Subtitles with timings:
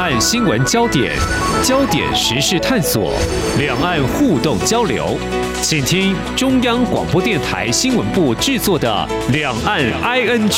[0.00, 1.14] 岸新闻焦点，
[1.62, 3.12] 焦点时事探索，
[3.58, 5.18] 两岸互动交流，
[5.60, 10.48] 请听中央广播电台新闻部制作的《两岸 ING》。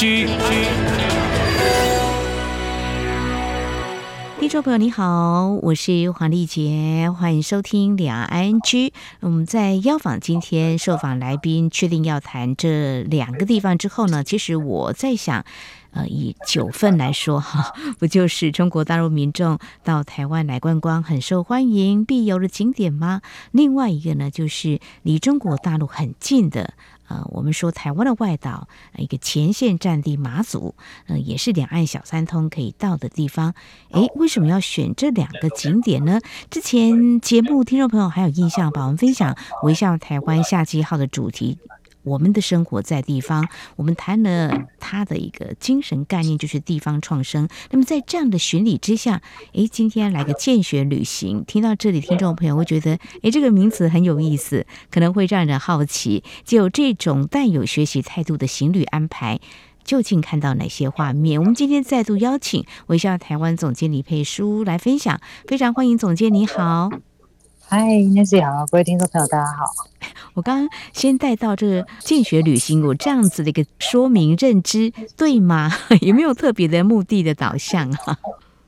[4.39, 8.93] 听众朋友你好，我是黄丽杰，欢迎收听两岸 ING。
[9.19, 15.45] 我们在邀访今天受访来宾，确定要谈这两个地方之后呢，其实我在想。
[15.93, 23.21] 呃，以九份来说哈， 不就是中国大陆民众到台湾来观光很受欢迎必游的景点吗？
[23.51, 26.73] 另外一个呢，就是离中国大陆很近的，
[27.09, 30.75] 呃，我们说台湾的外岛，一个前线战地马祖，
[31.09, 33.55] 呃，也是两岸小三通可以到的地方。
[33.91, 36.21] 诶，为什么要选这两个景点呢？
[36.51, 38.83] 之前节目听众朋友还有印象吧？
[38.85, 41.59] 我们分享微笑台湾夏季号的主题。
[42.03, 47.49] 我们的生活在地方，我们谈了他的一个精神概念，就是地方创生。
[47.71, 59.39] 那么在这样的巡礼之下，诶，今天来个见学旅行，听到这里，听众朋友会觉得，诶，这个名词很有意思，可能会让人好奇，就这种带有学习态度的行旅安排，
[59.85, 61.39] 究竟看到哪些画面？
[61.41, 66.91] 我们今天再度邀请微笑台湾总监李佩书来分享，非常欢迎总监，你好。
[67.69, 69.65] 嗨，Nancy 好，各位听众朋友，大家好。
[70.35, 75.71] 我刚刚先带到这个进学旅行，有这样子的一个说明认知，对吗？
[76.03, 78.19] 有没有特别的目的的导向啊？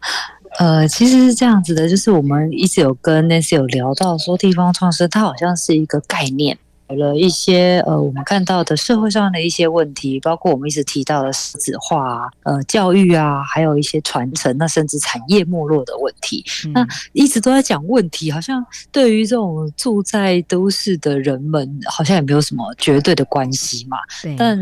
[0.59, 6.57] 呃，其实是这样子的，就是我们一直有跟 Nancy 有聊到说，地方创生它好像是一个概念。
[6.89, 23.97] 有了一些呃，我们看到的社会上的一些问题，包括我们一直提到的少子化啊，呃，教育啊，还有一些传承，那甚至产业没落的问题，嗯、那一直都在讲问题，好像对于这种住在都市的人们，好像也没有什么绝对的关系嘛。
[24.23, 24.37] 对。
[24.37, 24.59] 但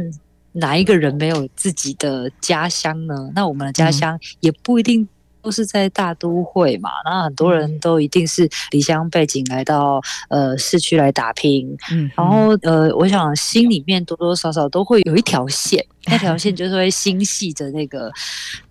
[0.53, 3.31] 哪一个人没有自己的家乡呢？
[3.34, 5.09] 那我们的家乡也不一定。
[5.43, 18.11] 都是在大都会嘛，那很多人都一定是离乡背景来到呃市区来打拼，嗯，然后呃，我想心里面多多少少都会有一条线，那条线就是会心系着那个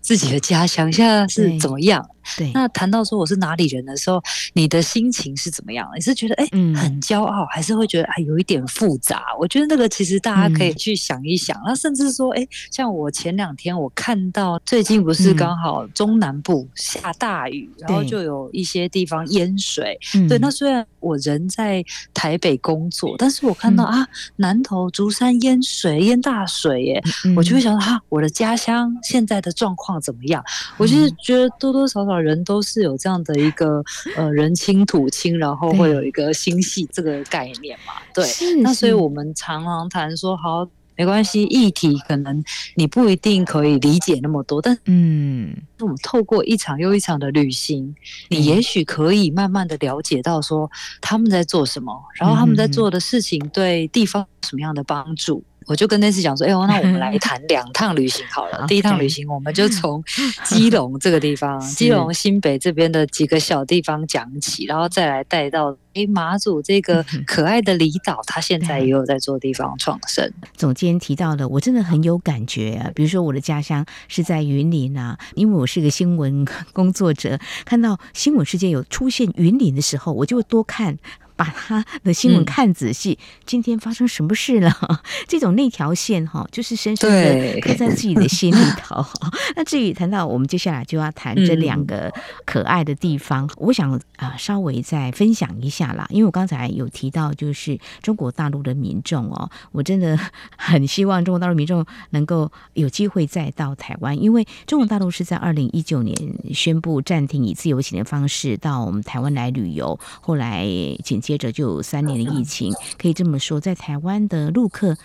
[0.01, 2.05] 自己的家乡现在是怎么样。
[2.37, 4.21] 对，那谈到说我是哪里人的时候，
[4.53, 5.89] 你的心情是怎么样？
[5.95, 9.23] 你是觉得哎、欸、很骄傲，还是会觉得哎有一点复杂？
[9.39, 11.59] 我觉得那个其实大家可以去想一想。
[11.65, 19.97] 那甚至说哎，像我前两天我看到最近不是刚好中南部下大雨，然后就有一些地方淹水。
[20.29, 27.03] 对，那虽然我人在台北工作，但是我看到啊南投竹山淹水淹大水耶，
[27.35, 30.41] 我就会想到哈我的家乡现在的状况怎么样？
[30.77, 32.21] 我就是觉得多多少少。
[32.21, 33.83] 人都是有这样的一个
[34.15, 37.93] 呃人亲土亲，然后会有一个心系这个概念嘛？
[38.13, 38.23] 对，
[38.61, 42.43] 那所以我们常常谈说，好，没关系，议题可能
[42.75, 47.95] 你不一定可以理解那么多，但嗯，我们透过一场又一场的旅行，
[48.29, 50.69] 你也许可以慢慢的了解到说
[51.01, 55.43] 他们在做什么，然后他们在做的事情对地方有什么样的帮助。
[55.67, 58.65] 我就跟那次讲说，哎呦，那我们来 谈两趟旅行好了。
[58.67, 60.03] 第一趟旅行，我们就从
[60.43, 70.31] 基隆这个地方， 基隆新北这边的几个小地方讲起，然后再来带到哎马祖这个 可爱的离岛，他现在也有在做地方创生。
[70.57, 72.89] 总监提到的，我真的很有感觉啊。
[72.95, 80.97] 比如说我的家乡是在云林啊，因为我是一个新闻工作者，看到新闻世界有出现云林的时候，我就会多看。
[81.41, 84.71] 把他的新闻看仔细，嗯，今天发生什么事了？
[85.27, 89.03] 这种那条线哈，就是深深的刻在自己的心里头。
[89.57, 92.13] 那至于谈到我们接下来就要谈这两个
[92.45, 96.05] 可爱的地方，嗯，我想啊稍微再分享一下啦。
[96.11, 100.15] 因为我刚才有提到，就是中国大陆的民众哦，我真的
[100.55, 106.15] 很希望中国大陆民众能够有机会再到台湾，因为中国大陆是在二零一九年
[106.53, 110.67] 宣布暂停以自由行的方式到我们台湾来旅游，后来
[111.03, 111.30] 紧接。
[111.31, 114.97] 接着就有三年的疫情，可以这么说，在台湾的陆客。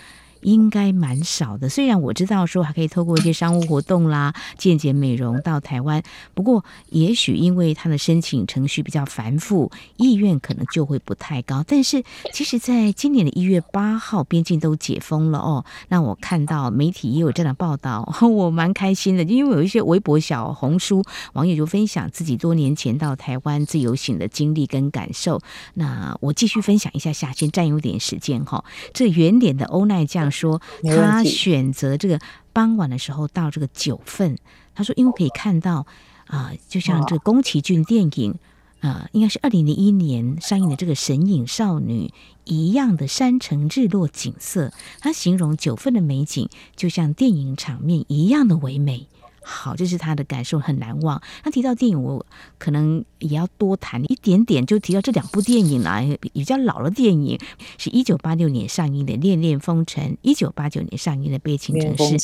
[0.46, 6.00] 应该蛮少的，虽然我知道说还可以透过一些商务活动啦、健检美容到台湾，
[6.34, 11.64] 不过也许因为他的申请程序比较繁复，意愿可能就会不太高。
[11.66, 15.64] 但是其实，在今年的一月八号，边境都解封了哦。
[15.88, 21.02] 那我看到媒体也有这样的报道，我蛮开心的，因为有一些微博、小红书
[21.32, 25.40] 网友就分享自己多年前到台湾自由行的经历跟感受。
[25.74, 28.64] 那我继续分享一下下，先占用点时间哈。
[28.94, 30.30] 这圆脸的欧奈酱。
[30.36, 32.20] 说他选择这个
[32.52, 34.36] 傍晚的时候到这个九份，
[34.74, 35.86] 他说因为可以看到
[36.26, 38.32] 啊、呃，就像这个宫崎骏电影
[38.80, 42.08] 啊、呃，应该是二零零一年上映的这个《神隐少女》
[42.44, 44.72] 一样的山城日落景色。
[45.00, 49.08] 它形容九份的美景就像电影场面一样的唯美。
[49.48, 51.22] 好，这是他的感受很难忘。
[51.44, 52.26] 他提到电影，我
[52.58, 56.02] 可能也要多谈一点点，就提到这两部电影啦，
[56.34, 57.38] 比较老的电影，
[57.78, 62.16] 是一九八六年上映的《恋恋风尘》，一九八九年上映的《悲情城市》，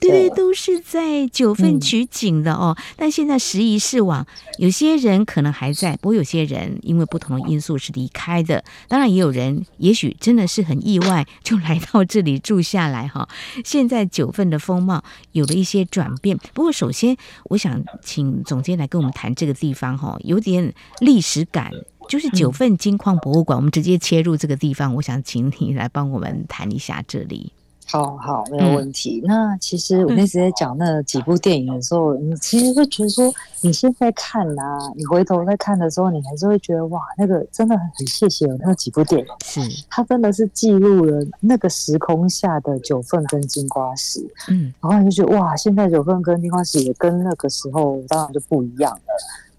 [0.00, 2.74] 对对，都是在九份取景的哦。
[2.76, 4.26] 嗯、但现在时移世往，
[4.58, 8.64] 有些人可能还在，不过有些人因为不同的因素是离开的。
[8.88, 13.28] 当然，也有人也许真的是很意外，就来到这里住下来哈。
[13.64, 21.70] 现在九份的风貌有了一些转变，不过首先我想请总监来跟我们谈这个地方哈，有点历史感，
[22.08, 23.56] 就是九份金矿博物馆。
[23.56, 27.52] 嗯、我们直接切入这个地方，我想请你来帮我们谈一下这里。
[27.86, 29.20] 好好，没有问题。
[29.24, 44.20] 嗯、那其实我那时在讲那几部电影的时候，嗯、你其实会觉得说，你现在看啊，你回头再看的时候，你还是会觉得哇，那个真的很谢谢有那几部电影，是它真的是记录了那个时空下的九份跟金瓜石。
[44.48, 49.00] 嗯，然后你就觉得哇，现在九份跟金瓜石也跟那个时候当然就不一样了。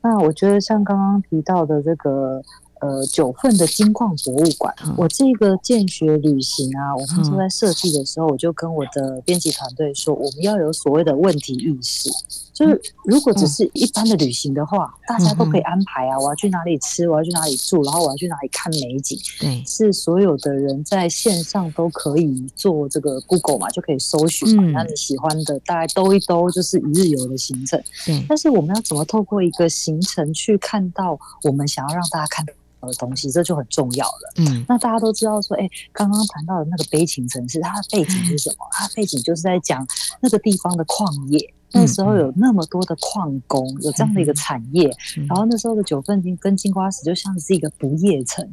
[0.02, 2.42] 那我觉得像刚刚提到的这个。
[2.86, 12.12] 呃，九份的金矿博物馆，嗯、我这个建学旅行啊，我们正在设计的时候，我就跟我的编辑团队说，我们要有所谓的问题意识。
[12.54, 27.82] 就是如果只是一般的旅行的话，嗯、大家都可以安排啊，我要去哪里吃，我要去哪里住，然后我要去哪里看美景，对，是所有的人在线上都可以做这个 Google 嘛，就可以搜寻嘛，那、嗯、你喜欢的大概兜一兜就是一日游的行程。
[28.06, 32.54] 对，但是我们要怎么透过一个行程去看到我们想要让大家看到
[32.86, 34.34] 的东西，这就很重要了。
[34.38, 38.68] 嗯，那大家都知道说，哎，刚刚谈到的那个悲情城市，它的背景是什么？
[38.72, 39.86] 它的背景就是在讲
[40.22, 44.90] 那个地方的矿业，那时候有那么多的矿工，有这样的一个产业。
[45.28, 48.50] 然后那时候的九份金跟金瓜石就像是一个不夜城，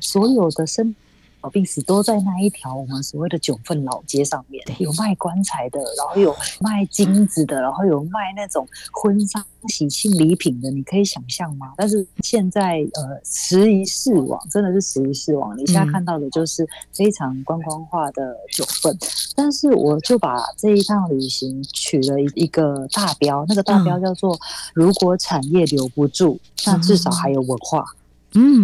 [0.00, 0.94] 所有的生。
[1.40, 11.72] 老病死都在那一条我们所谓的九份老街上面，有卖棺材的，然后有卖金子的，然后有卖那种婚丧喜庆礼品的，你可以想象吗？
[11.76, 15.56] 但是现在呃，时移世往，真的是时移世往。
[15.56, 18.98] 你现在看到的就是非常观光化的九份，嗯、
[19.36, 24.38] 但是我就把这一趟旅行取了一个大标，那个大标叫做
[24.74, 27.84] “如果产业留不住，那至少还有文化”。
[27.94, 27.97] 嗯，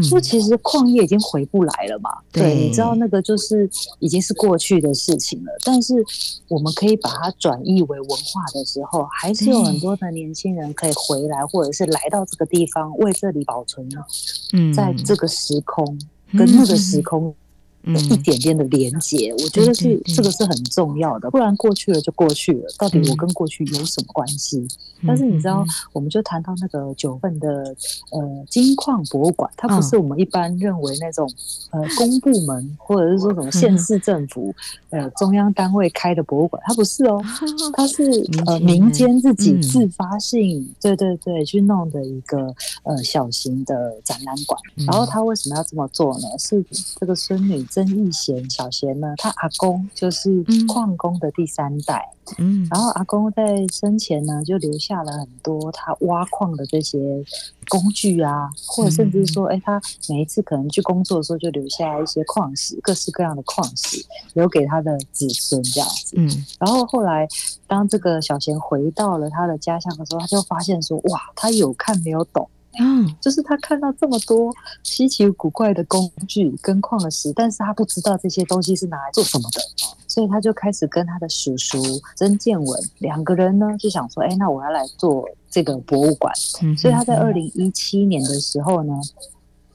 [0.03, 2.11] 就其实矿业已经回不来了嘛。
[2.31, 3.69] 对，对，你知道那个就是
[3.99, 5.53] 已经是过去的事情了。
[5.65, 5.95] 但是
[6.49, 14.01] 我们可以把它转译为文化的时候，还是有很多的年轻人可以回来，或者是来到这个地方，为这里保存呢。
[14.53, 15.99] 嗯，在这个时空
[16.33, 17.35] 跟那个时空。
[17.85, 24.67] 有一点点的连接，嗯、我觉得是这个是很重要的，不然过去了就过去了，到底我跟过去有什么关系？
[25.01, 27.77] 嗯、但是你知道，我们就谈到那个九份的
[28.11, 31.31] 呃金矿博物馆，它不是我们一般认为那种
[31.73, 34.55] 呃公部门或者是说什么县市政府
[34.89, 37.23] 呃中央单位开的博物馆，它不是哦，
[37.77, 38.03] 它是
[38.47, 42.55] 呃民间自己自发性，嗯、对对对，去弄的一个
[42.85, 44.59] 呃小型的展览馆。
[44.87, 46.29] 然后他为什么要这么做呢？
[46.39, 46.65] 是
[46.99, 47.63] 这个孙女。
[47.75, 56.99] 曾义贤小贤呢，他阿公就是矿工的第三代，嗯，然后阿公在生前呢，就留下了很多他挖矿的这些
[57.69, 66.29] 工具啊，或者甚至说，哎，他每一次可能去工作的时候，就留下一些矿石，各式各样的矿石，留给他的子孙这样子，嗯，
[66.61, 67.27] 然后后来
[67.67, 72.49] 当这个小贤回到了他的家乡的时候，他就发现说，哇，他有看没有懂。
[72.81, 74.53] 嗯，就是他看到这么多
[74.83, 79.61] 稀奇古怪的工具跟矿石，但是他不知道这些东西是拿来做什么的，
[80.09, 81.79] 所以他就开始跟他的叔叔
[82.17, 86.35] 曾建文两个人呢，就想说，哎，那我要来做这个博物馆。
[86.77, 88.95] 所以他在二零一七年的时候呢。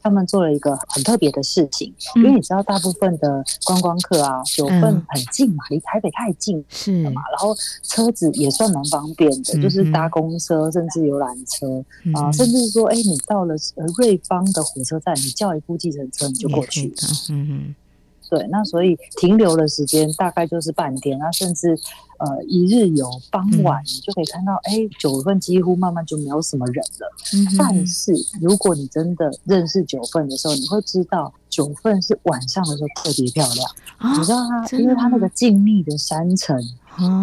[0.01, 6.91] 他们做了一个很特别的事情，因为你知道，大部分的观光客啊，九份很近嘛，离台北太近是。
[7.09, 13.55] 嘛，然后车子也算蛮方便的，就是搭公车甚至游览车啊，甚至说，哎，你到了
[13.97, 16.87] 瑞芳的火车站，你叫一部计程车你就过去。
[16.87, 16.95] 了，
[17.29, 17.75] 嗯嗯。
[18.29, 21.75] 对，那所以停留的时间大概就是半天，那甚至
[22.19, 27.11] 呃一日游，傍晚你就可以看到，哎、嗯，九份几乎慢慢就没有什么人了。
[27.33, 33.69] 嗯、但是如果你真的认识九份的时候，你会知道九份是晚上的时候特别漂亮。
[33.97, 36.57] 啊、你知道它，因为它那个静谧的山城。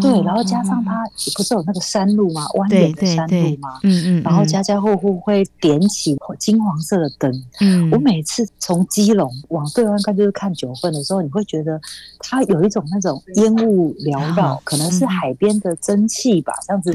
[0.01, 1.05] 对，然后加上它
[1.37, 2.47] 不是有那个山路吗？
[2.55, 3.79] 蜿蜒的山路吗？
[3.83, 4.23] 嗯嗯。
[4.23, 7.45] 然后家家户户会点起金黄色的灯。
[7.61, 7.91] 嗯。
[7.91, 11.81] 我每次从基隆往对岸看，就是看九份的时候，你会觉得
[12.19, 16.93] 它有一种那种烟雾缭绕，可能是海边的蒸汽吧，这样子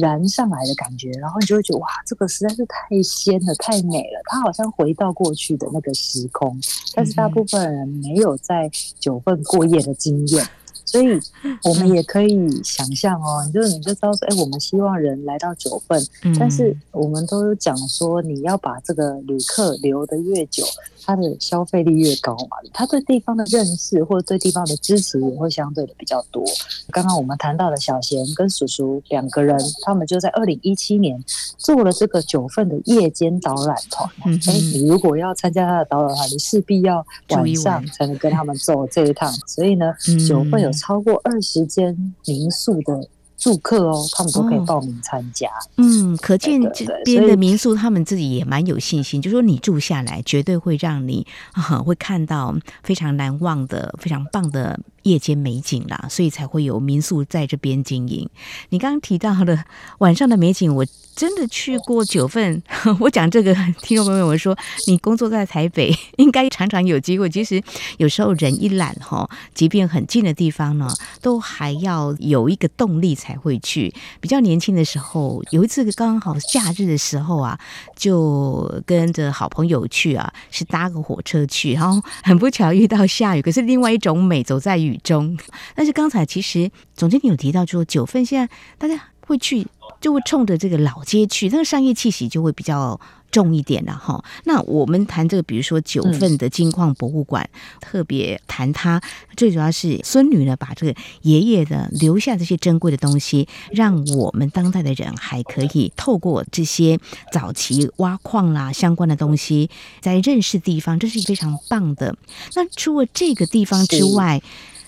[0.00, 1.10] 燃上来的感觉。
[1.12, 4.20] 然后你就会觉得哇，这个实在是太仙了，太美了。
[4.26, 6.58] 它好像回到过去的那个时空，
[6.94, 10.44] 但是大部分人没有在九份过夜的经验。
[10.84, 11.20] 所以
[11.62, 16.06] 我们也可以想象哦，你就你就知道说，哎，我们希望人来到九份，
[16.38, 20.64] 但是我们都讲说，你要把这个旅客留的越久，
[21.04, 26.44] 他的消费力越高嘛，他对地方的认识或者对地方的支持也会相对的比较多。
[26.90, 31.22] 刚刚我们谈到的小贤跟叔叔两个人，他们就在二零一七年
[31.56, 34.08] 做了这个九份的夜间导览团。
[34.26, 39.32] 嗯哎，你如果要参加他的导览团，你势必要晚上才能跟他们走这一趟。
[39.46, 39.94] 所以呢，
[40.28, 45.48] 九份有超过二十间民宿的住客哦，他们都可以报名参加。
[45.76, 58.28] 嗯，可见这边的民宿他们自己也蛮有信心，就说你住下来绝对会让你啊会看到非常难忘的、非常棒的夜间美景啦，所以才会有民宿在这边经营。
[58.68, 59.64] 你刚刚提到的
[59.98, 60.84] 晚上的美景，我。
[61.16, 62.60] 真的去过九份，
[62.98, 64.58] 我讲这个听众朋友们说，
[64.88, 67.30] 你工作在台北，应该常常有机会。
[67.30, 67.62] 其实
[67.98, 70.92] 有时候人一懒哈，即便很近的地方呢，
[71.22, 73.94] 都还要有一个动力才会去。
[74.20, 77.56] 比较年轻的时候，有一次刚好假日的时候啊，
[77.94, 85.36] 就跟着好朋友去啊，是搭个火车去，然后很不巧遇到下雨，可是另外一种美，走在雨中。
[85.74, 89.66] 但是刚才其实总经理有提到说，九份现在大家会去。
[90.00, 92.98] 就会冲着这个老街去，那个商业气息就会比较
[93.30, 94.22] 重一点了哈。
[94.44, 99.00] 那我们谈这个，比如说九份的金矿博物馆，嗯、特别谈它，
[99.34, 106.98] 最主要是孙女呢把这个爷爷的留下这些珍贵的东西，让我们当代的人还可以透过这些
[107.32, 109.70] 早期挖矿啦相关的东西，
[110.00, 112.14] 在认识地方，这是非常棒的。
[112.54, 114.42] 那除了这个地方之外，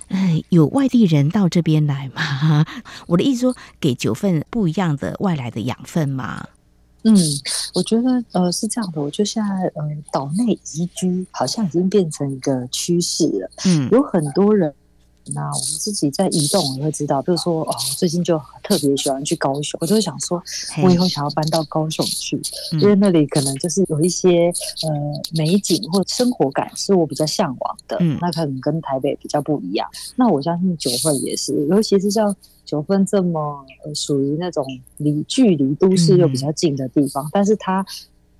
[0.08, 2.64] 哎，有外地人到这边来吗？
[3.08, 6.46] 我的意思说，给九份不一样的外来的养分吗？
[7.02, 7.16] 嗯，
[7.74, 9.00] 我觉得呃是这样的。
[9.00, 13.50] 我觉得现在呃岛内移居好像已经变成一个趋势了。
[13.66, 14.72] 嗯，有很多人。
[15.34, 20.42] 那我们自己在移动，也会知道，比如说哦，最近就特别喜欢去高雄，我就会想说，
[20.82, 22.40] 我以后想要搬到高雄去，
[22.80, 24.46] 因为那里可能就是有一些
[24.82, 24.90] 呃
[25.36, 27.96] 美景或生活感是我比较向往的。
[28.00, 29.88] 嗯，那可能跟台北比较不一样。
[30.14, 34.64] 那我相信九份也是，尤其是像九份这么呃属于那种
[34.98, 37.84] 离距离都市又比较近的地方，但是它。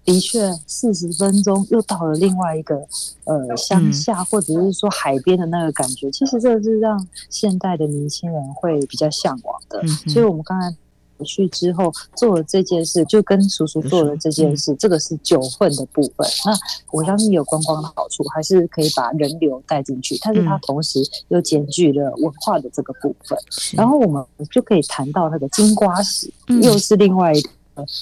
[0.06, 2.76] 的确，四十分钟又到了另外一个
[3.24, 6.08] 呃乡下，或者是说海边的那个感觉。
[6.12, 9.84] 其实这是让现代的年轻人会比较向往的。
[10.08, 10.70] 所以我们刚才
[11.18, 14.72] 回去之后做了这件事，就跟叔叔做了这件事。
[14.76, 16.24] 这个是九份的部分。
[16.44, 16.56] 那
[16.92, 23.36] 我相信有观光的好处，还是可以把人流带进去，但是它同时又兼具了文化的这个部分。
[23.72, 26.32] 然后我们就可以谈到那个金瓜石，
[26.62, 27.50] 又是另外一个。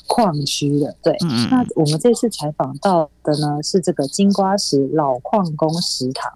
[0.06, 1.16] 矿区的对，
[1.50, 6.32] 那我们这次采访到的呢是这个金瓜石老矿工食堂，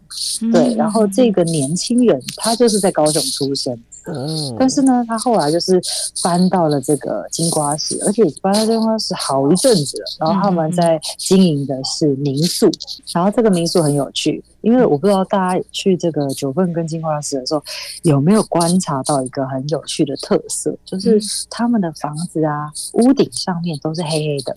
[0.53, 3.79] 对，然后这个年轻人他就是在高雄出生。
[4.13, 5.81] 嗯，但是呢，他后来就是
[6.23, 10.05] 搬到了这个金瓜石，而且搬到金瓜石好一阵子了。
[10.21, 12.71] 然后他们在经营的是民宿，
[13.13, 17.63] 然后这个民宿很有趣，因为我不知道大家去这个九份跟金瓜石的时候
[18.03, 24.57] 有没有观察到一个很有趣的特色，就是他们的房子啊，屋顶上面都是黑黑的。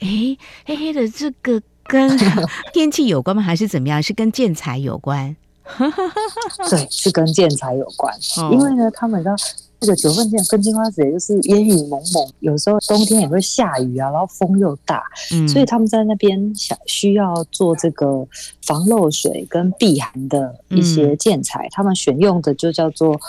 [0.00, 2.18] 诶，黑黑的这个跟
[2.74, 3.42] 天气有关吗？
[3.42, 4.02] 还是怎么样？
[4.02, 5.36] 是跟建材有关？
[6.70, 8.14] 对，是跟建材有关。
[8.38, 9.34] 哦、因为呢，他们知道
[9.80, 18.26] 这个九份建跟金花子，也就是烟雨蒙蒙，有时候冬天也会下雨啊，然后风又大，嗯、所以他们在那边想需要做这个
[18.64, 23.20] 防漏水跟避寒的一些建材，嗯、他们选用的就叫做。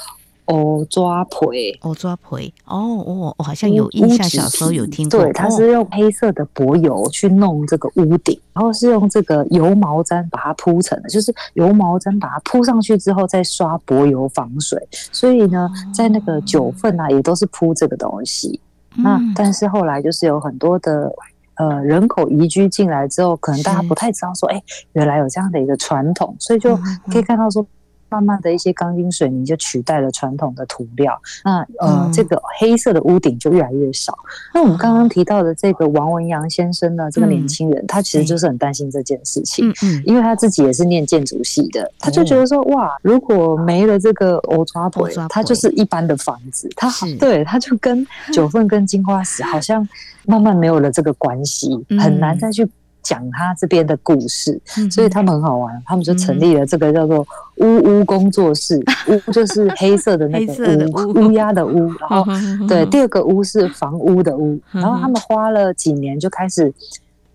[0.48, 5.22] 哦，抓培，哦，抓培，哦哦，我好像有印象，小时候有听过。
[5.22, 14.82] 对，它是用黑色的柏油去弄这个屋顶，然后是用这个油毛毡把它铺成的，就是油毛毡把它铺上去之后再刷柏油防水。
[14.92, 18.60] 所以呢，在那个九份啊，也都是铺这个东西。
[18.96, 21.14] 那但是后来就是有很多的
[21.56, 24.64] 呃人口移居进来之后，可能大家不太知道说，哎，
[24.94, 26.78] 原来有这样的一个传统，所以就
[27.12, 27.68] 可以看到说。
[28.10, 34.18] 慢慢的一些钢筋水泥就取代了传统的涂料，那呃，嗯、这个黑色的屋顶就越来越少。
[34.54, 49.88] 那我们刚刚提到的这个王文阳先生呢，这个年轻人，嗯、他其实就是很担心这件事情，嗯，因为他自己也是念建筑系的，他就觉得说，哇，如果没了这个欧抓婆，他就是一般的房子，他好，对，他就跟 九份跟金花石好像
[50.26, 52.68] 慢慢没有了这个关系，很难再去。
[53.08, 54.60] 讲他这边的故事，
[54.92, 55.82] 所以他们很好玩。
[55.86, 60.54] 他们就成立了这个叫做“乌乌工作室”， 乌就是黑色的那个
[61.06, 61.88] 乌，乌鸦的乌。
[62.00, 62.26] 然后，
[62.68, 64.60] 对，第二个乌是房屋的屋。
[64.72, 66.74] 然后他们花了几年就开始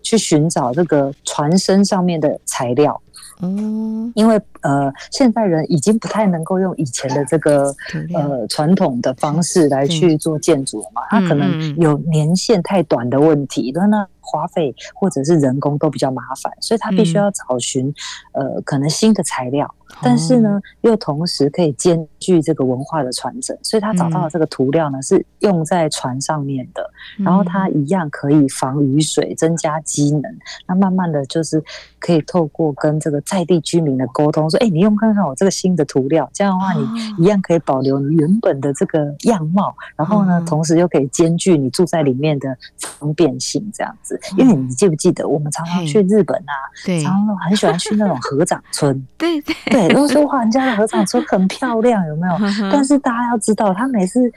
[0.03, 3.01] 去寻找这个船身上面的材料。
[3.41, 7.73] 嗯，因为呃，现在人已经不太能够用以前的这个
[8.13, 17.93] 呃传统的方式来去做建筑了嘛，它可能有年限太短的问题，那那花费或者是人工都比较麻烦，所以他必须要找寻
[18.31, 19.75] 呃可能新的材料。
[20.01, 30.23] 但是呢，又同时可以兼具这个文化的传承，所以他找到的这个涂料呢，是用在船上面的，然后它一样可以防雨水，增加机能。
[30.65, 31.63] 那慢慢的就是
[31.99, 44.19] 可以透过跟这个在地居民的沟通，说，哎，你用看看我这个新的涂料，这样的话你一样可以保留你原本的这个样貌，然后呢，同时又可以兼具你住在里面的方便性，这样子。
[44.37, 46.53] 因为你记不记得，我们常常去日本啊，
[46.85, 49.41] 对，常常很喜欢去那种合掌村， 对。
[49.41, 49.82] 对。
[49.87, 52.33] 对，都说哇，人家的合掌村很漂亮，有没有？
[52.71, 54.31] 但是大家要知道，他每次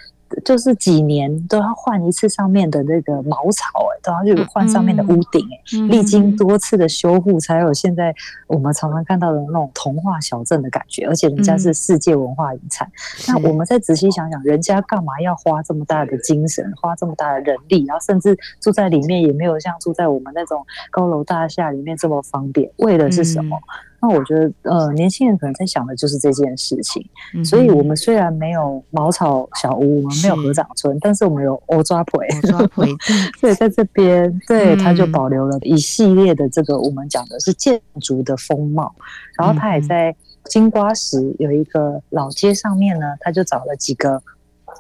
[0.44, 8.12] 就是几年都要换一次上面的那个茅草，哎，都要去换上面的屋顶，哎，历经多次的修护，才有现在
[8.48, 11.06] 我们常常看到的那种童话小镇的感觉。
[11.06, 12.90] 而且人家是世界文化遗产，
[13.28, 23.56] 那我们再仔细想想，人家干嘛要花这么大的精神，花这么大的人力，然后甚至住在里面也没有像住在我们那种高楼大厦里面这么方便，为的是什么？
[24.00, 27.04] 那我觉得，呃，年轻人可能在想的就是这件事情。
[27.34, 32.18] 嗯、所以，我们虽然没有茅草小屋，我们没有合掌村，但是我们有欧抓培。
[32.42, 32.82] 欧抓培，
[33.40, 38.94] 对，在这边，对，他就保留了一系列的这个我们讲的是建筑的风貌。
[39.38, 44.22] 然后，他也在金瓜石有一个老街上面呢，他就找了几个。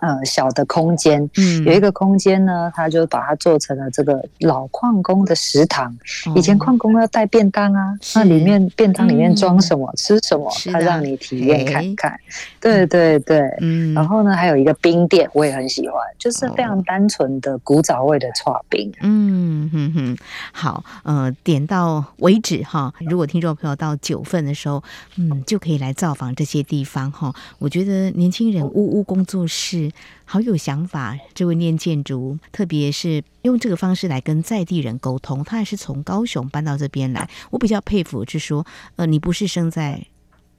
[0.00, 5.96] 呃，小的空间，嗯，有一个空间呢，他就把它做成了这个老矿工的食堂。
[6.34, 12.20] 以前矿工要带便当啊，那里面便当里面装什么，吃什么，他让你体验看看。
[12.60, 13.94] 对对对，嗯。
[13.94, 18.92] 然后呢，还有一个冰店，我也很喜欢，就是非常单纯的古早味的剉冰。
[19.00, 20.16] 嗯哼哼，
[20.52, 22.92] 好，呃，点到为止哈。
[23.08, 24.82] 如果听众朋友到九份的时候，
[25.16, 27.32] 嗯，就可以来造访这些地方哈。
[27.58, 29.85] 我觉得年轻人屋屋工作室。
[30.24, 35.44] 好有想法，这位念建筑，特别是用这个方式来跟在地人沟通。
[35.44, 40.06] 他还是从高雄搬到这边来，我比较佩服，就是说，呃，你不是生在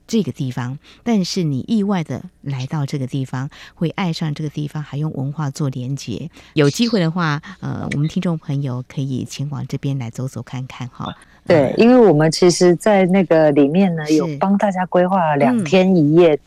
[0.08, 6.30] 这个地方，但是你意外的来到这个地方，会爱上这个地方，还用文化做连接。
[6.54, 11.13] 有机会的话，呃，我们听众朋友可以前往这边来走走看看，哈。
[11.46, 16.38] 对，因为我们其实，在那个里面呢，有帮大家规划了两天一夜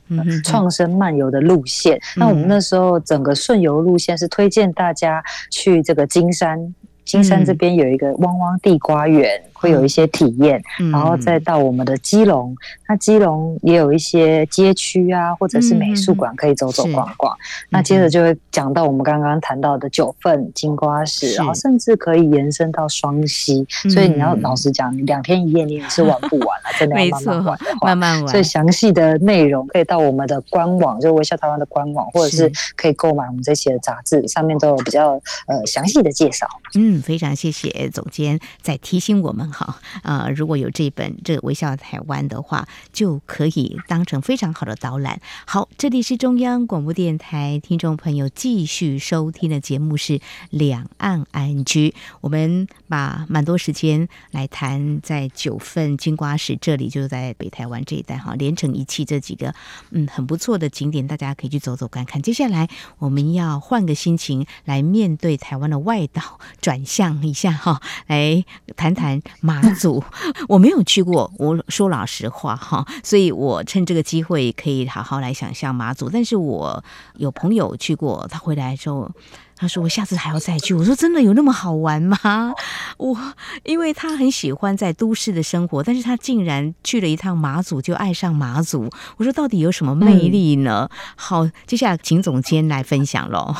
[0.44, 1.98] 创生漫游的路线。
[2.16, 6.74] 那我们那时候整个顺游路线是推荐大家去这个金山，
[7.06, 9.42] 金山这边有一个汪汪地瓜园。
[9.60, 12.56] 会有一些体验，然后再到我们的基隆，
[12.88, 17.36] 那基隆也有一些街区啊，或者是美术馆可以走走逛逛。
[17.68, 23.66] 那接着就会讲到我们刚刚谈到的九份金瓜石，然后甚至可以延伸到双溪。
[23.90, 28.28] 所以你要老实讲，你两天一夜你也是玩不完了，真的要慢慢玩，慢慢玩。
[28.28, 36.46] 所以详细的内容可以到我们的官网，就微笑台湾的官网，或者是可以购买我们这期的杂志，上面都有比较呃详细的介绍。
[36.74, 39.49] 嗯，非常谢谢总监在提醒我们。
[39.50, 45.20] 好，呃，如果有这本这微笑台湾的话，就可以当成非常好的导览。
[45.46, 51.92] 好，这里是中央广播电台，听众朋友继续收听的节目是两岸 ING。
[52.20, 59.54] 我们把蛮多时间来谈在九份金瓜石这里，就是在北台湾这一带哈，连成一气这几个
[59.90, 62.20] 嗯很不错的景点，大家可以去走走看看。
[62.22, 68.44] 接下来我们要换个心情来面对台湾的外岛，转向一下哈，来
[68.76, 69.20] 谈谈。
[69.40, 70.02] 马祖
[70.48, 76.08] 我没有去过，我说老实话哈，所以我趁这个机会可以好好来想象马祖。
[76.08, 76.82] 但是我
[77.16, 79.10] 有朋友去过，他回来之后，
[79.56, 80.74] 他说我下次还要再去。
[80.74, 82.18] 我说真的有那么好玩吗？
[82.98, 83.16] 我
[83.64, 88.90] 因为他很喜欢在都市的生活，但是他竟然去了一趟马祖就爱上马祖。
[89.16, 90.88] 我说到底有什么魅力呢？
[91.16, 93.54] 好，接下来请总监来分享喽。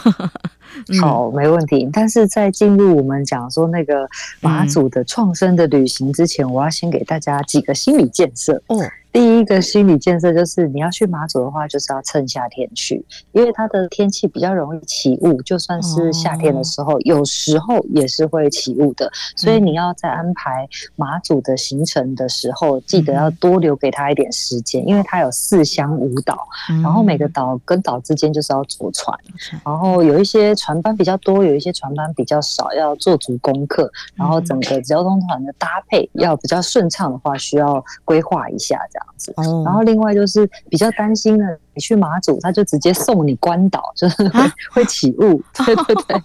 [1.01, 1.89] 好，没问题。
[1.93, 4.09] 但是在进入我们讲说那个
[4.41, 8.63] 马祖的创生的旅行之前，我要先给大家几个心理建设。
[8.69, 8.79] 嗯。
[9.13, 19.11] 第一个心理建设就是，你要去马祖的话，就是要趁夏天去，因为它的天气比较容易起雾，就算是夏天的时候，有时候也是会起雾的。
[19.35, 26.47] 所以你要在安排马祖的行程的时候，记得要多留给他一点时间，因为它有四乡五岛，
[26.81, 29.19] 然后每个岛跟岛之间就是要坐船，
[29.65, 39.07] 然后有一些船班比较多，有一些船班比较少，要做足功课，然后整个交通团的搭配要比较顺畅的话，需要规划一下这样。
[39.17, 41.59] 子，然后另外就是比较担心的。
[41.73, 45.41] 你你去马祖，他就直接送你关岛，就是会、啊、会起雾。
[45.65, 46.23] 对对对，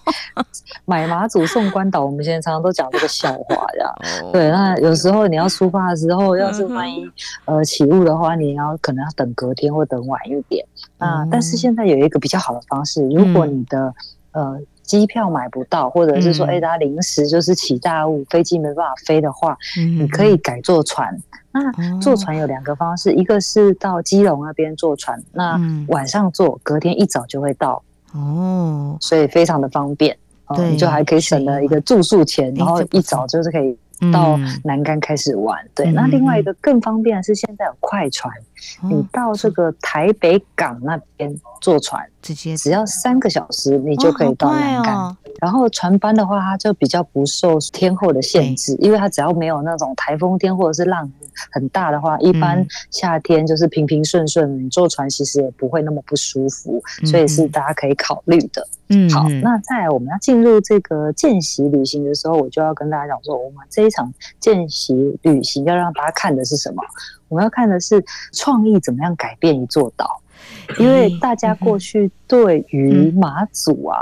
[0.83, 3.95] 买马祖送关岛，我们现在常常都讲这个笑话，这样。
[4.33, 7.09] 对，那有时候你要出发的时候，要是万一
[7.45, 10.65] 呃起雾的话，你要可能要等隔天或等晚一点。
[10.97, 13.93] 啊，但是现在有一个比较好的方式，如果你的
[14.35, 14.61] 呃。
[14.85, 21.11] 机票买不到，或者是说，哎、大家临时就是起大雾，飞机没办法飞的话，嗯、你可以改坐船。
[21.51, 27.81] 那坐船有两个方式，哦、一个是到基隆那边坐船，那晚上坐，隔天一早就会到。
[28.13, 30.15] 哦，所以非常的方便。
[30.55, 33.75] 对，你就还可以省了一个住宿钱，然后一早就是可以。
[34.11, 35.91] 到南竿开始玩，嗯、对。
[35.93, 38.43] 那另外一个更方便的是，现在有快船，嗯、
[38.83, 42.55] 你到这个台北港那边坐船，直接。
[42.55, 45.09] 只要三个小时，你就可以到南港。
[45.09, 51.11] 哦哦、然后船班的话，它就比较不受天候的限制，因为它只要没有那种台风天或者是浪
[51.51, 58.67] 很大的话，一般夏天就是平平顺顺，你坐船其实也不会那么不舒服，嗯、所以是大家可以考虑的。
[58.87, 66.83] 嗯，好，那在我们要进入这个见习旅行的时候，我就要跟大家讲说，我们这一场见习旅行要让大家看的是什么？
[67.27, 70.21] 我们要看的是创意怎么样改变一座岛，
[70.79, 73.97] 因为大家过去对于马祖啊，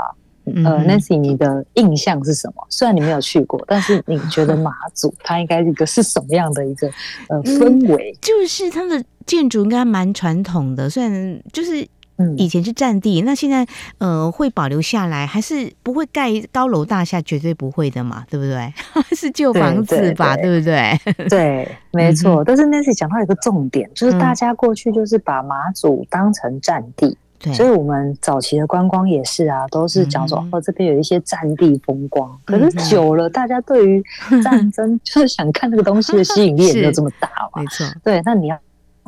[0.46, 2.66] 嗯、呃，Nancy，你的印象是什么？
[2.68, 6.90] 虽然你没有去过，但是你觉得马祖它应该一个是什么样的一个
[7.28, 8.12] 呃氛围？
[8.12, 11.86] 嗯、就是它的建筑应该蛮传统的，虽然就是。
[12.16, 13.66] 嗯，以前是占地，那现在
[13.98, 18.72] 呃会保留下来，还是不会盖高楼大厦，绝对不会的嘛，对不对？
[19.16, 21.28] 是旧房子吧，对，不对？
[21.28, 22.42] 对，没错。
[22.42, 27.16] 嗯、但是 Nancy 讲到一个重点，就是大家过去就是把马祖当成战地，
[27.52, 34.02] 所以我们早期的观光也是啊，都是讲说、嗯、哦这边有一些战地风光，可是久了，大家对于
[34.42, 37.84] 战争 就是想看那个东西的吸引力也没有 这么大嘛，没错。
[38.04, 38.58] 对，那你要。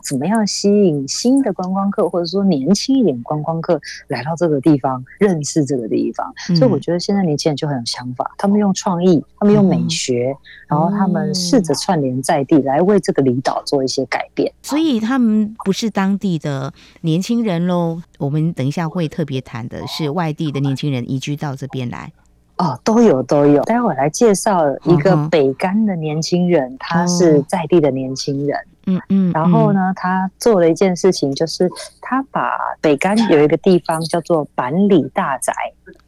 [0.02, 6.32] 怎么样吸引新的观光客，或者说年轻一点观光客来到这个地方，认识这个地方？
[6.48, 14.52] 嗯、所以我觉得现在年轻人就很有想法，他们用创意，他们用美学，嗯、然后他们试着串联在地，来为这个离岛做一些改变。
[14.62, 18.00] 所以他们不是当地的年轻人喽。
[18.18, 22.12] 我们等一下会特别谈的是外地的年轻人移居到这边来。
[22.58, 23.62] 哦，都有都有。
[23.64, 28.58] 待会来介绍一个北干的年轻人，哦、他是在地的年轻人。
[28.86, 29.32] 嗯嗯。
[29.32, 31.70] 然后呢，他做了一件事情，就是
[32.00, 35.52] 他把北干有一个地方叫做板里大宅。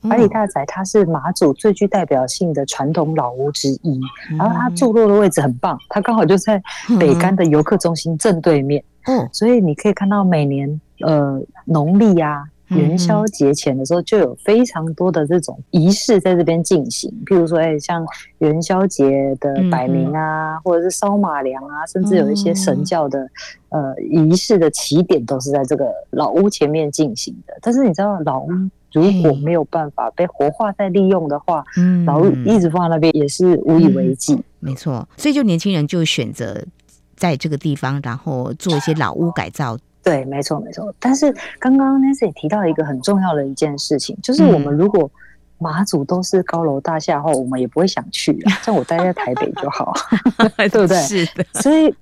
[0.03, 4.01] 嗯、板里大宅它是马祖最具代表性的传统老屋之一。
[4.31, 6.61] 嗯、然后它坐落的位置很棒，它刚好就在
[6.99, 8.83] 北干的游客中心正对面。
[9.07, 9.29] 嗯。
[9.33, 12.45] 所以你可以看到每年呃农历啊。
[12.68, 18.04] 元宵节前的时候，就有非常多的这种仪式在这边进行，譬如说，哎，像
[18.38, 23.20] 元宵节的摆明啊，嗯、或者是烧马粮啊，甚至有一些神教的、
[23.70, 27.54] 嗯、呃仪式的起点，都是在这个老屋前面进行的。
[27.62, 28.48] 但是你知道，老屋
[28.92, 34.35] 如果没有办法被活化再利用的话，嗯，老屋一直放在那边也是无以为继。
[34.35, 36.62] 嗯、没错，所以就年轻人就选择
[37.16, 39.78] 在这个地方，然后做一些老屋改造。
[40.02, 40.94] 对，没错，没错。
[40.98, 45.11] 但是刚刚 Nancy 也提到一个很重要的一件事情，就是我们如果
[45.61, 48.52] 马祖都是高楼大厦后，我们也不会想去啊。
[48.62, 49.92] 像我待在台北就好，
[50.56, 50.96] 对不对？
[50.98, 51.44] 是的。
[51.54, 51.92] 所以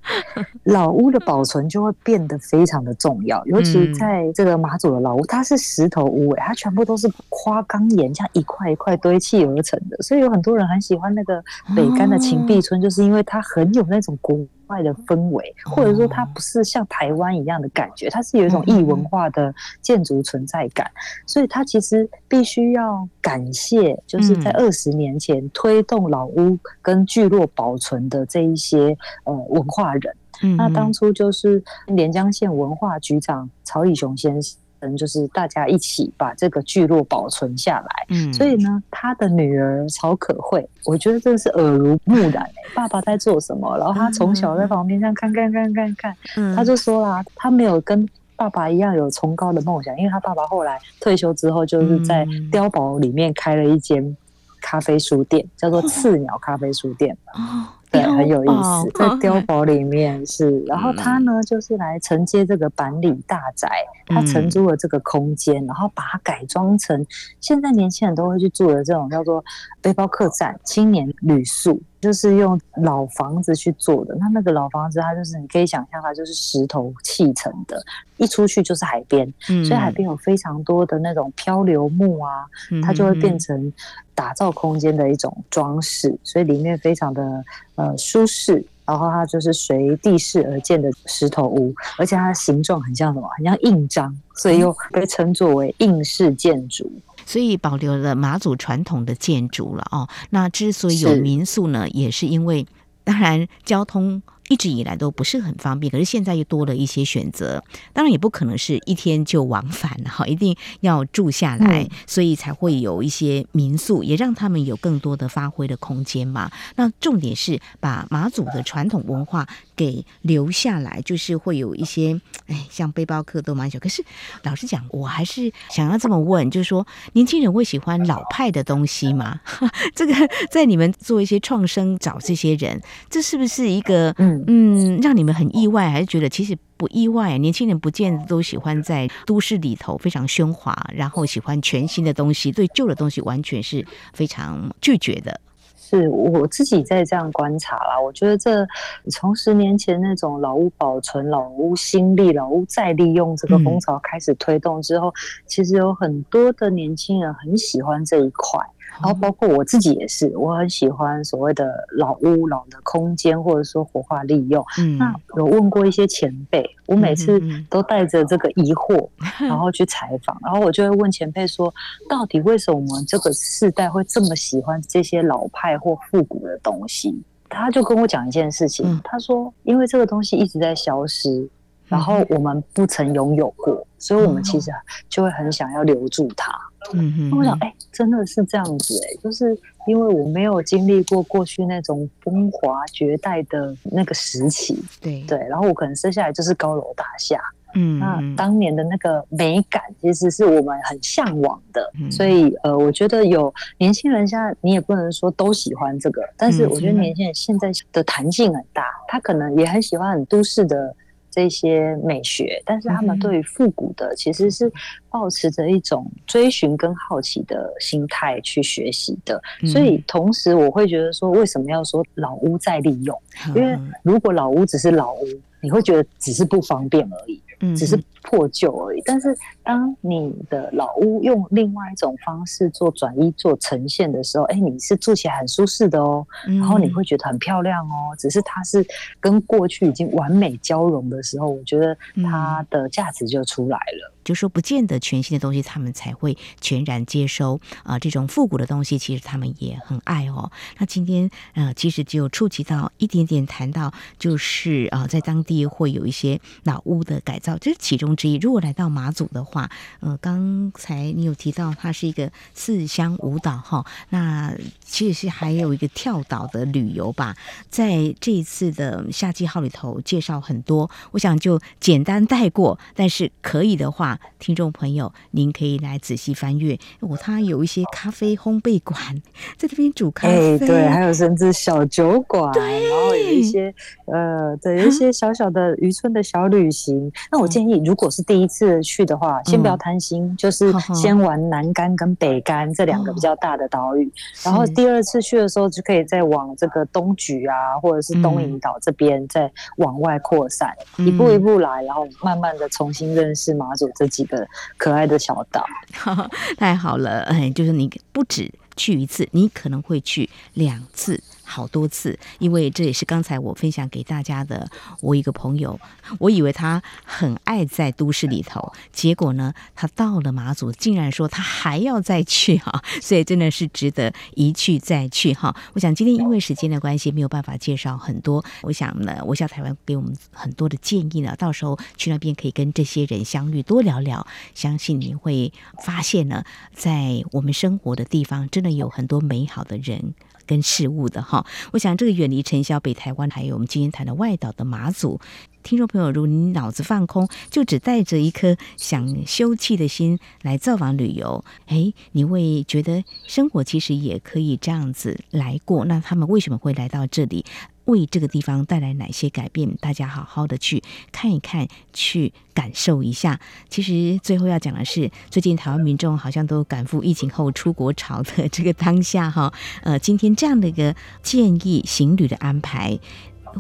[0.64, 9.96] 老屋的保存就会变得非常的重要，尤其在这个马祖的老屋，它是石头屋，它全部都是花岗岩，像一块一块堆砌而成的。
[10.02, 11.42] 所以有很多人很喜欢那个
[11.74, 14.46] 北干的秦壁村，就是因为它很有那种古。
[14.68, 20.90] 外的氛围，或者说它不是像台湾一样的感觉，它是有一种异文化的建筑存在感，
[21.26, 30.14] 所以它其实必须要感谢，就是在二十年前推动老屋跟聚落保存的这一些呃文化人。
[30.57, 34.59] 那当初就是连江县文化局长曹以雄先生。
[34.81, 38.07] 嗯，就是大家一起把这个聚落保存下来。
[38.09, 42.53] 嗯，所以呢，他的女儿曹可慧，我觉得真的是耳濡目染、欸。
[42.75, 43.77] 爸爸在做什么？
[43.79, 54.17] 然后他从小在旁边这样看看看看看，嗯，他就说啦，他没有跟爸爸一样有崇高的梦想，因为他爸爸后来退休之后，就是在碉堡里面开了一间
[54.61, 57.17] 咖啡书店，叫做刺鸟咖啡书店。
[57.35, 63.68] 哦对，很有意思，在碉堡里面是，然后他呢就是来承接这个板里大宅，
[64.07, 67.05] 他承租了这个空间，然后把它改装成
[67.40, 69.44] 现在年轻人都会去住的这种叫做
[69.81, 71.81] 背包客栈、青年旅宿。
[72.00, 77.82] 就是用老房子去做的，那那个老房子，它就是你可以想象，它就是石头砌成的，
[78.16, 82.46] 一出去就是海边，嗯、所以海边有非常多的那种漂流木啊，
[82.82, 83.72] 它就会变成
[84.14, 88.64] 打造空间的一种装饰，所以里面非常的呃舒适。
[88.87, 93.28] 然后它就是随地势而建的石头屋，而且它的形状很像什么？
[93.37, 96.88] 很像印章，所以又被称作为印式建筑。
[97.27, 100.09] 所以保留了马祖传统的建筑了哦。
[100.31, 102.67] 那之所以有民宿呢，也是因为
[103.05, 104.23] 当然交通。
[104.48, 107.62] 一直以来都不是很方便，可是现在又多了一些选择。
[107.92, 116.50] 当然也不可能是一天就往返哈， 一定要住下来，嗯，所以才会有一些民宿，也让他们有更多的发挥的空间嘛。
[116.76, 123.80] 那重点是把马祖的传统文化给留下来，就是会有一些哎，像背包客都蛮喜欢。
[123.80, 124.04] 可是
[124.42, 129.40] 老实讲，我还是想要这么问，就是说年轻人会喜欢老派的东西吗？
[129.94, 130.14] 这个
[130.50, 132.80] 在你们做一些创生找这些人，
[133.11, 134.36] 这是不是一个嗯？
[134.46, 137.38] 嗯，让你们很意外，还是觉得其实不意外？
[137.38, 145.40] 年轻人不见得都喜欢在都市里头非常喧哗，然后喜欢全新的东西，对旧的东西完全是非常拒绝的。
[145.79, 148.66] 是我自己在这样观察啦，我觉得这
[149.09, 155.14] 从十年前那种老屋保存、老屋新利、老屋再利用这个风潮开始推动之后，嗯、
[155.46, 158.61] 其实有很多的年轻人很喜欢这一块。
[159.02, 164.64] 然后包括我自己也是，我很喜欢所谓的老屋、老的空间，或者说活化利用。
[164.78, 171.72] 嗯，那有问过一些前辈，我每次都带着这个疑惑， 然后去采访，然后我就会问前辈说，
[172.09, 177.22] 到底为什么我们这个世代会这么喜欢这些老派或复古的东西？
[177.48, 181.48] 他就跟我讲一件事情，他说，因为这个东西一直在消失，
[181.87, 184.70] 然后我们不曾拥有过，所以我们其实
[185.09, 186.52] 就会很想要留住它。
[186.94, 195.22] 嗯哼，我想，哎、欸，真的是这样子、欸，哎，就是因为我没有经历过过去那种风华绝代的那个时期，对。
[195.27, 197.40] 对，然后我可能生下来就是高楼大厦，
[197.75, 210.94] 嗯，那当年的那个美感其实是我们很向往的，嗯、所以呃，我觉得有年轻人现在你也不能说都喜欢这个，但是我觉得年轻人现在的弹性很大，他可能也很喜欢很都市的。
[211.37, 214.72] 这些美学，但是他们对于复古的其实是
[215.11, 223.22] 抱持着一种追寻跟好奇的心态去学习的，所以同时我会觉得说，为什么要说老屋再利用？
[223.55, 225.27] 因为如果老屋只是老屋，
[225.61, 227.38] 你会觉得只是不方便而已。
[227.77, 238.14] 只是破旧而已，但是当你的老屋用另外一种方式做转移、做呈现的时候，哎，你是住起来很舒适的哦，然后你会觉得很漂亮哦。
[238.19, 238.85] 只是它是
[239.21, 244.12] 跟过去已经完美交融的时候，我觉得它的价值就出来了。
[244.27, 250.51] 就说不见得全新的东西他们才会全然接收啊、这种复古的东西其实他们也很爱哦。
[250.79, 258.35] 那今天呃，其实就触及到一点点，谈到就是啊、在当地会有一些老屋的改造，这是其中之一。
[258.35, 264.53] 如果来到马祖的话，呃，刚才你有提到它是一个四乡五岛哈、哦，那
[264.85, 267.37] 其实是还有一个跳岛的旅游吧。
[267.71, 274.15] 在这一次的夏季号里头介绍很多，我想就简单带过，但是可以的话。
[274.38, 276.79] 听众朋友，您可以来仔细翻阅。
[277.00, 278.98] 哦，它有一些咖啡烘焙馆，
[279.57, 283.72] 在这边煮咖啡，欸、对，还有甚至小酒馆，然后有一些
[284.07, 287.12] 呃，对，有一些小小的渔村的小旅行。
[287.31, 294.11] 那我建议，如果是第一次去的话，先不要贪心，嗯，就是先玩南竿跟北竿这两个比较大的岛屿，哦，
[294.44, 304.06] 然后第二次去的时候就可以再往这个东莒啊，或者是东引岛这边再往外扩散，嗯，一步一步来，然后慢慢的重新认识马祖这。
[304.09, 305.64] 几个可爱的小岛，
[306.57, 307.21] 太好了！
[307.23, 311.23] 哎，就是你不止去一次，你可能会去两次。
[311.46, 314.68] 好多次，因为这也是刚才我分享给大家的。
[315.00, 315.78] 我一个朋友，
[316.18, 325.54] 我以为他很爱在都市里头，结果呢，他到了马祖，竟然说他还要再去哈， 所以真的是值得一去再去哈。
[325.74, 328.44] 我想今天因为时间的关系，没有办法介绍很多。
[328.62, 335.52] 我想呢，我想台湾给我们很多的建议呢，到时候去那边可以跟这些人相遇，多聊聊，相信你会
[335.85, 340.14] 发现呢，在我们生活的地方，真的有很多美好的人。
[340.46, 345.20] 跟事物的哈，我想这个远离尘嚣北台湾，还有我们今天谈的外岛的马祖，
[345.62, 355.85] 听众朋友，如果你脑子放空，就只带着一颗想休憩的心来造访旅游，哎，你会觉得生活其实也可以这样子来过。
[355.85, 357.44] 那他们为什么会来到这里？
[357.87, 359.77] 为这个地方带来哪些改变？
[359.81, 363.40] 大家好好的去看一看，去感受一下。
[363.68, 372.99] 其实最后要讲的是，最近台湾民众好像都赶赴疫情后出国潮的这个当下哈，呃，今天这样的一个建议行旅的安排。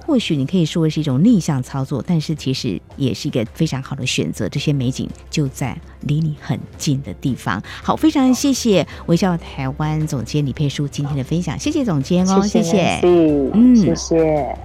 [0.04, 4.48] 或许你可以说是一种逆向操作，但是其实也是一个非常好的选择。
[4.48, 7.62] 这些美景就在离你很近的地方。
[7.82, 14.58] 好，非常谢谢微笑台湾总监李佩书今天的分享，谢谢总监哦，谢谢，谢谢，嗯，谢谢。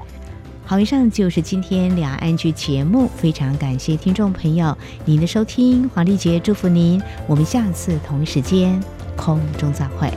[0.65, 8.81] 好，以上就是今天两岸 ING 节目，非常感谢听众朋友您的收听，黄丽杰祝福您，我们下次同一时间
[9.17, 10.09] 空中再会。